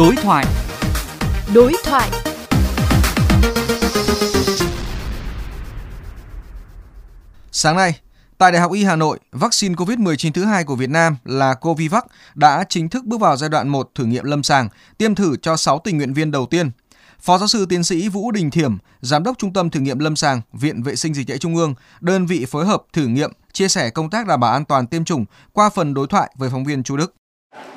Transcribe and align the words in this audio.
Đối 0.00 0.16
thoại. 0.16 0.46
Đối 1.54 1.72
thoại. 1.84 2.10
Sáng 7.52 7.76
nay, 7.76 8.00
tại 8.38 8.52
Đại 8.52 8.60
học 8.60 8.72
Y 8.72 8.84
Hà 8.84 8.96
Nội, 8.96 9.18
vaccine 9.32 9.74
COVID-19 9.74 10.32
thứ 10.32 10.44
hai 10.44 10.64
của 10.64 10.76
Việt 10.76 10.90
Nam 10.90 11.16
là 11.24 11.54
Covivac 11.54 12.04
đã 12.34 12.64
chính 12.68 12.88
thức 12.88 13.04
bước 13.04 13.20
vào 13.20 13.36
giai 13.36 13.50
đoạn 13.50 13.68
1 13.68 13.90
thử 13.94 14.04
nghiệm 14.04 14.24
lâm 14.24 14.42
sàng, 14.42 14.68
tiêm 14.98 15.14
thử 15.14 15.36
cho 15.36 15.56
6 15.56 15.78
tình 15.84 15.96
nguyện 15.96 16.14
viên 16.14 16.30
đầu 16.30 16.46
tiên. 16.46 16.70
Phó 17.20 17.38
giáo 17.38 17.48
sư 17.48 17.66
tiến 17.68 17.84
sĩ 17.84 18.08
Vũ 18.08 18.30
Đình 18.30 18.50
Thiểm, 18.50 18.76
Giám 19.00 19.22
đốc 19.22 19.38
Trung 19.38 19.52
tâm 19.52 19.70
Thử 19.70 19.80
nghiệm 19.80 19.98
Lâm 19.98 20.16
sàng, 20.16 20.40
Viện 20.52 20.82
Vệ 20.82 20.96
sinh 20.96 21.14
Dịch 21.14 21.26
tễ 21.26 21.38
Trung 21.38 21.56
ương, 21.56 21.74
đơn 22.00 22.26
vị 22.26 22.46
phối 22.50 22.66
hợp 22.66 22.82
thử 22.92 23.06
nghiệm, 23.06 23.32
chia 23.52 23.68
sẻ 23.68 23.90
công 23.90 24.10
tác 24.10 24.26
đảm 24.26 24.40
bảo 24.40 24.52
an 24.52 24.64
toàn 24.64 24.86
tiêm 24.86 25.04
chủng 25.04 25.24
qua 25.52 25.70
phần 25.70 25.94
đối 25.94 26.06
thoại 26.06 26.30
với 26.36 26.50
phóng 26.50 26.64
viên 26.64 26.82
Chu 26.82 26.96
Đức. 26.96 27.14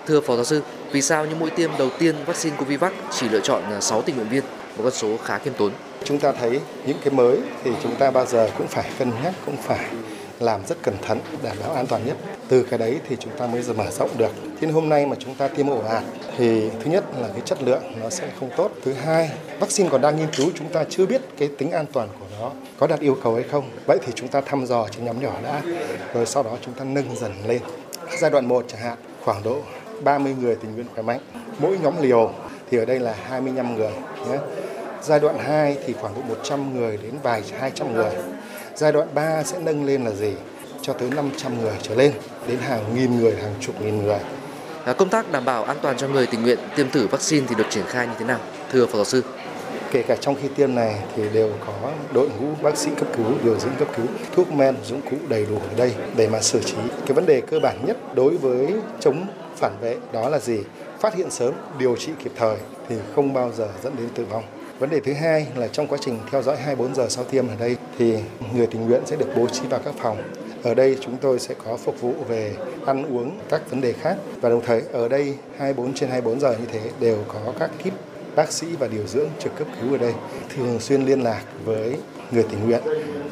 Thưa 0.07 0.21
Phó 0.21 0.35
giáo 0.35 0.45
sư, 0.45 0.63
vì 0.93 1.01
sao 1.01 1.25
những 1.25 1.39
mũi 1.39 1.49
tiêm 1.49 1.71
đầu 1.77 1.89
tiên 1.99 2.15
vaccine 2.25 2.55
Covivac 2.57 2.93
chỉ 3.11 3.29
lựa 3.29 3.39
chọn 3.39 3.63
à, 3.63 3.81
6 3.81 4.01
tình 4.01 4.15
nguyện 4.15 4.29
viên, 4.29 4.43
một 4.77 4.83
con 4.83 4.91
số 4.91 5.17
khá 5.17 5.37
khiêm 5.37 5.53
tốn? 5.53 5.71
Chúng 6.03 6.19
ta 6.19 6.31
thấy 6.31 6.59
những 6.85 6.97
cái 7.03 7.13
mới 7.13 7.37
thì 7.63 7.71
chúng 7.83 7.95
ta 7.95 8.11
bao 8.11 8.25
giờ 8.25 8.49
cũng 8.57 8.67
phải 8.67 8.89
cân 8.99 9.11
nhắc, 9.23 9.33
cũng 9.45 9.57
phải 9.57 9.85
làm 10.39 10.61
rất 10.67 10.83
cẩn 10.83 10.95
thận 11.01 11.19
đảm 11.43 11.57
bảo 11.61 11.73
an 11.73 11.87
toàn 11.87 12.05
nhất. 12.05 12.17
Từ 12.47 12.63
cái 12.63 12.79
đấy 12.79 12.99
thì 13.09 13.15
chúng 13.19 13.37
ta 13.37 13.47
mới 13.47 13.63
mở 13.77 13.91
rộng 13.91 14.09
được. 14.17 14.31
Thế 14.61 14.67
hôm 14.67 14.89
nay 14.89 15.05
mà 15.05 15.15
chúng 15.19 15.35
ta 15.35 15.47
tiêm 15.47 15.69
ổ 15.69 15.81
ạt 15.89 16.03
thì 16.37 16.69
thứ 16.69 16.91
nhất 16.91 17.03
là 17.21 17.27
cái 17.27 17.41
chất 17.45 17.63
lượng 17.63 17.83
nó 18.01 18.09
sẽ 18.09 18.27
không 18.39 18.49
tốt. 18.57 18.71
Thứ 18.85 18.93
hai, 18.93 19.29
vaccine 19.59 19.89
còn 19.89 20.01
đang 20.01 20.17
nghiên 20.17 20.31
cứu 20.37 20.51
chúng 20.55 20.69
ta 20.69 20.83
chưa 20.89 21.05
biết 21.05 21.21
cái 21.37 21.49
tính 21.57 21.71
an 21.71 21.85
toàn 21.93 22.07
của 22.19 22.25
nó 22.39 22.51
có 22.79 22.87
đạt 22.87 22.99
yêu 22.99 23.17
cầu 23.23 23.35
hay 23.35 23.43
không. 23.51 23.69
Vậy 23.87 23.97
thì 24.05 24.13
chúng 24.15 24.27
ta 24.27 24.41
thăm 24.41 24.65
dò 24.65 24.87
trên 24.91 25.05
nhóm 25.05 25.21
nhỏ 25.21 25.33
đã, 25.43 25.61
rồi 26.13 26.25
sau 26.25 26.43
đó 26.43 26.57
chúng 26.61 26.73
ta 26.73 26.83
nâng 26.83 27.15
dần 27.15 27.31
lên. 27.47 27.61
Giai 28.19 28.31
đoạn 28.31 28.45
1 28.45 28.65
chẳng 28.67 28.81
hạn, 28.81 28.97
khoảng 29.25 29.43
độ 29.43 29.61
30 30.03 30.35
người 30.41 30.55
tình 30.55 30.75
nguyện 30.75 30.85
khỏe 30.93 31.03
mạnh. 31.03 31.19
Mỗi 31.59 31.77
nhóm 31.83 31.93
liều 32.01 32.31
thì 32.71 32.77
ở 32.77 32.85
đây 32.85 32.99
là 32.99 33.15
25 33.27 33.75
người 33.75 33.91
nhé. 34.29 34.37
Giai 35.01 35.19
đoạn 35.19 35.37
2 35.39 35.77
thì 35.85 35.93
khoảng 35.93 36.13
độ 36.15 36.21
100 36.21 36.79
người 36.79 36.97
đến 36.97 37.13
vài 37.23 37.43
200 37.59 37.93
người. 37.93 38.11
Giai 38.75 38.91
đoạn 38.91 39.07
3 39.13 39.43
sẽ 39.43 39.59
nâng 39.59 39.85
lên 39.85 40.03
là 40.03 40.11
gì? 40.11 40.33
Cho 40.81 40.93
tới 40.93 41.09
500 41.09 41.61
người 41.61 41.73
trở 41.81 41.95
lên, 41.95 42.11
đến 42.47 42.57
hàng 42.57 42.95
nghìn 42.95 43.19
người, 43.19 43.35
hàng 43.35 43.53
chục 43.59 43.81
nghìn 43.81 44.03
người. 44.03 44.19
À, 44.85 44.93
công 44.93 45.09
tác 45.09 45.31
đảm 45.31 45.45
bảo 45.45 45.63
an 45.63 45.77
toàn 45.81 45.97
cho 45.97 46.07
người 46.07 46.27
tình 46.27 46.43
nguyện 46.43 46.59
tiêm 46.75 46.89
thử 46.89 47.07
vaccine 47.07 47.45
thì 47.49 47.55
được 47.55 47.65
triển 47.69 47.85
khai 47.87 48.07
như 48.07 48.13
thế 48.19 48.25
nào? 48.25 48.39
Thưa 48.71 48.85
Phó 48.85 48.95
giáo 48.95 49.05
sư. 49.05 49.23
Kể 49.91 50.01
cả 50.01 50.15
trong 50.15 50.35
khi 50.41 50.47
tiêm 50.55 50.75
này 50.75 50.95
thì 51.15 51.23
đều 51.33 51.51
có 51.67 51.89
đội 52.13 52.29
ngũ 52.29 52.47
bác 52.61 52.77
sĩ 52.77 52.89
cấp 52.97 53.07
cứu, 53.17 53.25
điều 53.43 53.59
dưỡng 53.59 53.75
cấp 53.79 53.87
cứu, 53.97 54.05
thuốc 54.35 54.51
men, 54.51 54.75
dụng 54.85 55.01
cụ 55.11 55.17
đầy 55.29 55.45
đủ 55.45 55.55
ở 55.55 55.77
đây 55.77 55.93
để 56.15 56.27
mà 56.27 56.41
xử 56.41 56.63
trí. 56.63 56.77
Cái 57.05 57.13
vấn 57.13 57.25
đề 57.25 57.41
cơ 57.41 57.59
bản 57.59 57.77
nhất 57.85 57.97
đối 58.15 58.37
với 58.37 58.73
chống 58.99 59.25
phản 59.63 59.79
vệ 59.81 59.97
đó 60.13 60.29
là 60.29 60.39
gì? 60.39 60.59
Phát 60.99 61.15
hiện 61.15 61.31
sớm, 61.31 61.53
điều 61.79 61.95
trị 61.95 62.11
kịp 62.23 62.31
thời 62.35 62.57
thì 62.89 62.95
không 63.15 63.33
bao 63.33 63.51
giờ 63.51 63.67
dẫn 63.83 63.95
đến 63.97 64.09
tử 64.15 64.25
vong. 64.25 64.43
Vấn 64.79 64.89
đề 64.89 64.99
thứ 64.99 65.13
hai 65.13 65.47
là 65.55 65.67
trong 65.67 65.87
quá 65.87 65.97
trình 66.01 66.19
theo 66.31 66.41
dõi 66.41 66.55
24 66.57 66.95
giờ 66.95 67.05
sau 67.09 67.23
tiêm 67.23 67.47
ở 67.47 67.55
đây 67.59 67.77
thì 67.97 68.15
người 68.55 68.67
tình 68.67 68.87
nguyện 68.87 69.01
sẽ 69.05 69.15
được 69.15 69.27
bố 69.35 69.47
trí 69.47 69.67
vào 69.67 69.79
các 69.85 69.93
phòng. 69.97 70.17
Ở 70.63 70.73
đây 70.73 70.97
chúng 71.01 71.17
tôi 71.17 71.39
sẽ 71.39 71.55
có 71.65 71.77
phục 71.77 72.01
vụ 72.01 72.13
về 72.27 72.55
ăn 72.85 73.15
uống 73.15 73.39
các 73.49 73.61
vấn 73.69 73.81
đề 73.81 73.93
khác 73.93 74.17
và 74.41 74.49
đồng 74.49 74.61
thời 74.65 74.81
ở 74.91 75.07
đây 75.07 75.35
24 75.57 75.93
trên 75.93 76.09
24 76.09 76.39
giờ 76.39 76.55
như 76.59 76.65
thế 76.71 76.89
đều 76.99 77.17
có 77.27 77.53
các 77.59 77.71
kíp 77.83 77.93
bác 78.35 78.51
sĩ 78.51 78.67
và 78.79 78.87
điều 78.87 79.07
dưỡng 79.07 79.29
trực 79.39 79.55
cấp 79.55 79.67
cứu 79.81 79.91
ở 79.91 79.97
đây 79.97 80.13
thường 80.55 80.79
xuyên 80.79 81.05
liên 81.05 81.23
lạc 81.23 81.43
với 81.65 81.97
người 82.31 82.43
tình 82.43 82.65
nguyện 82.65 82.81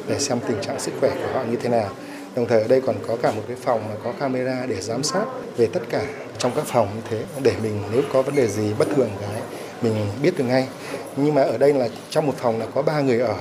để 0.08 0.18
xem 0.18 0.38
tình 0.48 0.60
trạng 0.60 0.80
sức 0.80 0.92
khỏe 1.00 1.10
của 1.10 1.32
họ 1.32 1.44
như 1.50 1.56
thế 1.56 1.68
nào. 1.68 1.90
Đồng 2.36 2.46
thời 2.46 2.62
ở 2.62 2.68
đây 2.68 2.80
còn 2.80 2.96
có 3.08 3.16
cả 3.22 3.32
một 3.32 3.42
cái 3.48 3.56
phòng 3.56 3.88
mà 3.88 3.94
có 4.04 4.12
camera 4.20 4.66
để 4.68 4.80
giám 4.80 5.02
sát 5.02 5.24
về 5.56 5.66
tất 5.66 5.80
cả 5.90 6.02
trong 6.38 6.52
các 6.56 6.64
phòng 6.66 6.88
như 6.94 7.00
thế, 7.10 7.24
để 7.42 7.52
mình 7.62 7.82
nếu 7.92 8.02
có 8.12 8.22
vấn 8.22 8.34
đề 8.34 8.48
gì 8.48 8.74
bất 8.78 8.88
thường 8.96 9.10
cái 9.20 9.42
mình 9.82 9.94
biết 10.22 10.38
được 10.38 10.44
ngay. 10.44 10.68
Nhưng 11.16 11.34
mà 11.34 11.42
ở 11.42 11.58
đây 11.58 11.72
là 11.72 11.88
trong 12.10 12.26
một 12.26 12.34
phòng 12.36 12.58
là 12.58 12.66
có 12.74 12.82
ba 12.82 13.00
người 13.00 13.20
ở, 13.20 13.34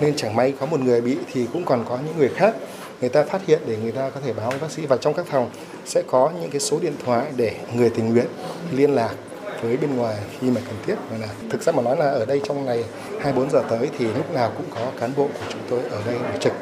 nên 0.00 0.16
chẳng 0.16 0.36
may 0.36 0.54
có 0.60 0.66
một 0.66 0.80
người 0.80 1.00
bị 1.00 1.16
thì 1.32 1.46
cũng 1.52 1.64
còn 1.64 1.84
có 1.88 1.98
những 2.06 2.18
người 2.18 2.30
khác 2.36 2.54
người 3.00 3.10
ta 3.10 3.24
phát 3.24 3.46
hiện 3.46 3.60
để 3.66 3.76
người 3.82 3.92
ta 3.92 4.10
có 4.10 4.20
thể 4.24 4.32
báo 4.32 4.50
với 4.50 4.58
bác 4.58 4.70
sĩ. 4.70 4.86
Và 4.86 4.96
trong 4.96 5.14
các 5.14 5.26
phòng 5.26 5.50
sẽ 5.86 6.02
có 6.06 6.30
những 6.40 6.50
cái 6.50 6.60
số 6.60 6.78
điện 6.78 6.94
thoại 7.04 7.26
để 7.36 7.52
người 7.74 7.90
tình 7.90 8.12
nguyện 8.12 8.26
liên 8.72 8.94
lạc 8.94 9.14
với 9.62 9.76
bên 9.76 9.96
ngoài 9.96 10.16
khi 10.40 10.50
mà 10.50 10.60
cần 10.66 10.76
thiết. 10.86 10.94
Và 11.10 11.18
là 11.18 11.28
thực 11.50 11.62
ra 11.62 11.72
mà 11.72 11.82
nói 11.82 11.96
là 11.96 12.10
ở 12.10 12.24
đây 12.24 12.40
trong 12.44 12.64
ngày 12.64 12.84
24 13.20 13.50
giờ 13.50 13.62
tới 13.70 13.90
thì 13.98 14.04
lúc 14.04 14.34
nào 14.34 14.52
cũng 14.56 14.66
có 14.74 14.90
cán 15.00 15.12
bộ 15.16 15.26
của 15.26 15.46
chúng 15.52 15.62
tôi 15.70 15.80
ở 15.90 16.02
đây 16.06 16.14
để 16.32 16.38
trực 16.40 16.52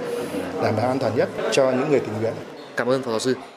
đảm 0.62 0.76
bảo 0.76 0.88
an 0.88 0.98
toàn 0.98 1.16
nhất 1.16 1.28
cho 1.52 1.70
những 1.70 1.90
người 1.90 2.00
tình 2.00 2.20
nguyện. 2.20 2.32
Cảm 2.76 2.88
ơn 2.88 3.02
Phó 3.02 3.10
giáo 3.10 3.20
sư. 3.20 3.34